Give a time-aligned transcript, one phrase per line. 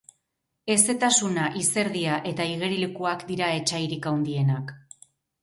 [0.75, 4.75] Hezetasuna, izerdia eta igerilekuak dira etsairik handienak.